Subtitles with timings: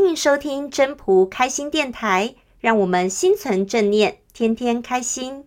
[0.00, 5.44] 欢迎收听真朴开心电台，让我们心存正念，天天开心。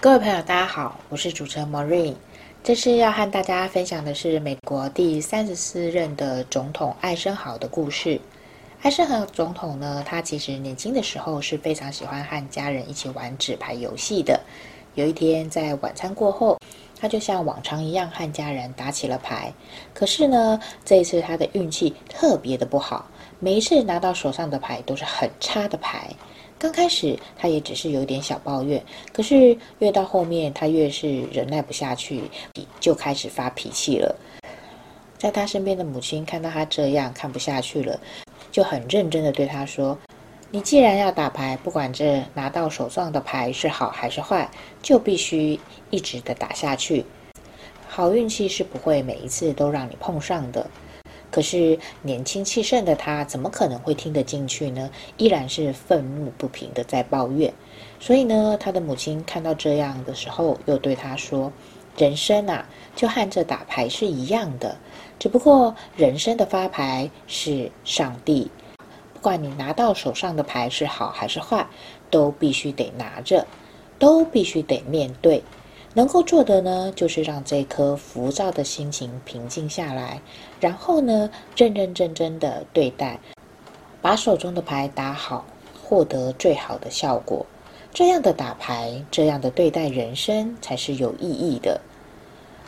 [0.00, 2.14] 各位朋友，大家好，我是主持人 Maureen。
[2.62, 8.18] 这次要和大家分享的是美国第三十四任的总统艾森豪的故事。
[8.84, 14.38] 艾森豪总统呢，他其实年轻的时候是非常喜欢和家人一起玩纸牌游戏的。
[14.94, 16.58] 有一天在晚餐过后，
[17.00, 19.50] 他就像往常一样和家人打起了牌。
[19.94, 23.08] 可是呢，这一次他的运气特别的不好，
[23.40, 26.10] 每一次拿到手上的牌都是很差的牌。
[26.58, 32.24] 刚开始他也只是有点小抱怨，可是越到后面他越是忍耐不下去，
[32.80, 34.14] 就开始发脾气了。
[35.16, 37.98] 在他身边的母亲看到他这样，看不下去了，
[38.54, 39.98] 就很认真的对他说
[40.52, 44.48] ：“你既然要打牌，不管这拿到手上的牌是好还是坏，
[44.80, 45.58] 就必须
[45.90, 47.04] 一直的打下去。
[47.88, 50.64] 好运气是不会每一次都让你碰上的。”
[51.32, 54.88] 可是年轻气盛的他怎么可能会听得进去呢？
[55.16, 57.52] 依然是愤怒不平的在抱怨。
[57.98, 61.52] 所以呢，他的母亲看到这样的时候，又对他说
[61.96, 64.76] ：“人生啊，就和这打牌是一样的，
[65.18, 68.50] 只不过人生的发牌是上帝。
[69.12, 71.66] 不管你拿到手上的牌是好还是坏，
[72.10, 73.46] 都必须得拿着，
[73.98, 75.42] 都必须得面对。”
[75.96, 80.20] 能够做的呢，就是让这颗浮躁的心情平静下来，
[80.58, 83.20] 然后呢，认认真真的对待，
[84.02, 85.44] 把手中的牌打好，
[85.80, 87.46] 获得最好的效果。
[87.94, 91.80] 这样的打牌，这样的对待人生，才是有意义的。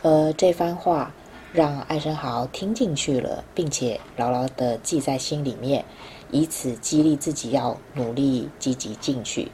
[0.01, 1.13] 而这番话
[1.51, 5.83] 让艾森豪听进去了，并且牢牢地记在心里面，
[6.31, 9.51] 以此激励自己要努力积极进取。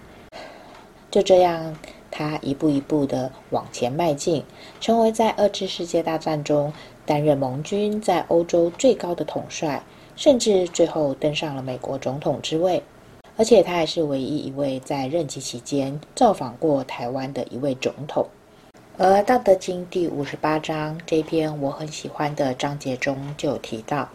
[1.09, 1.75] 就这样。
[2.15, 4.43] 他一步一步地往前迈进，
[4.79, 6.71] 成为在二次世界大战中
[7.07, 9.81] 担任盟军在欧洲最高的统帅，
[10.15, 12.83] 甚至最后登上了美国总统之位。
[13.35, 18.27] 而且他还是唯一一位在任期期间造访过台湾的一位总统。
[18.97, 24.07] 而《道德经》第五十八章这篇我很喜欢的章节中就有提到：“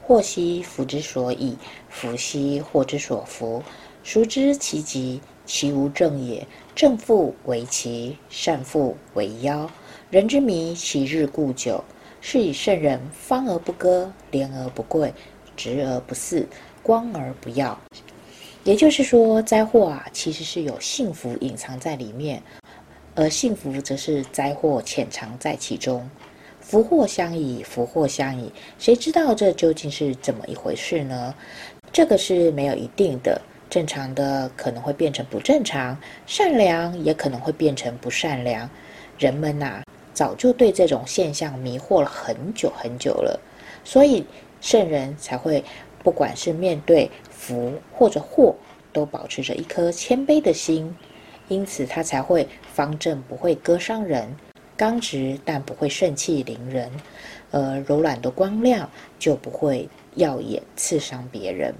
[0.00, 1.56] 祸兮福之所倚，
[1.90, 3.62] 福兮祸之所伏。
[4.02, 5.20] 孰知其极？
[5.44, 9.70] 其无正也。”正复为奇，善复为妖。
[10.08, 11.84] 人之迷，其日固久。
[12.22, 15.12] 是以圣人方而不割，廉而不贵，
[15.56, 16.48] 直而不肆，
[16.82, 17.78] 光而不耀。
[18.64, 22.40] 也就是说，灾祸啊，其实是有幸福隐藏在里面，
[23.16, 26.08] 而幸福则是灾祸潜藏在其中。
[26.60, 31.34] 福祸相倚，福祸相倚，谁知道这究竟是怎么一回事呢？
[31.92, 33.40] 这个是没有一定的。
[33.68, 38.68] 正常的可能会变成不正常，善良也可能会变成不善良。
[39.18, 39.82] 人们呐、
[40.14, 43.40] 早就对这种现象迷惑了很久很久了，
[43.82, 44.24] 所以
[44.60, 45.64] 圣人才会，
[46.02, 48.54] 不管是面对福或者祸，
[48.92, 50.94] 都保持着一颗谦卑的心。
[51.48, 54.34] 因此，他才会方正不会割伤人，
[54.76, 56.90] 刚直但不会盛气凌人，
[57.50, 61.74] 而柔软的光亮就不会耀眼刺伤别人。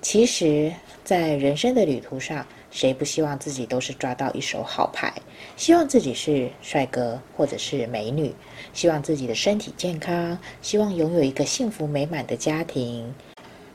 [0.00, 0.72] 其实，
[1.04, 5.12] 在人生的旅途上，谁不希望自己都是抓到一手好牌？
[5.56, 8.34] 希望自己是帅哥或者是美女，
[8.72, 13.14] 希望自己的身体健康，希望拥有一个幸福美满的家庭。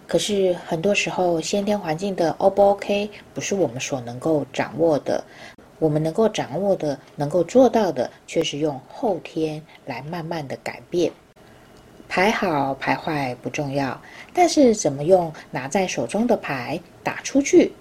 [0.10, 5.24] 可是很多时候，先天环境的 O 不 OK，不是我们所能够掌握的。
[5.78, 11.12] 我们能够掌握的、能够做到的，却是用后天来慢慢的改变。
[12.08, 14.02] 牌好牌坏不重要，
[14.34, 17.72] 但是怎么用拿在手中的牌打出去，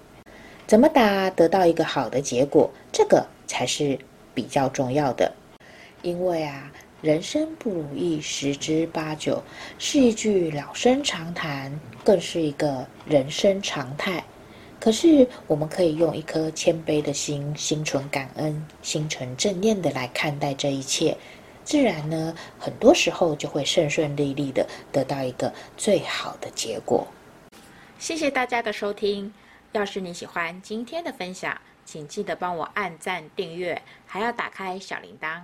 [0.67, 3.97] 怎么打得到一个好的结果，这个才是
[4.35, 5.31] 比较重要的。
[6.03, 6.71] 因为啊，
[7.01, 9.41] 人生不如意十之八九，
[9.77, 14.21] 是一句老生常谈，更是一个人生常态。
[14.81, 21.15] 可是我们可以用一颗谦卑的心，心存感恩，心存正念的来看待这一切。
[21.63, 27.07] 自然呢，很多时候就会顺顺利利的得到一个最好的结果。
[27.97, 29.33] 谢谢大家的收听。
[29.71, 35.43] 要是你喜欢今天的分享，请记得帮我按赞、订阅，还要打开小铃铛。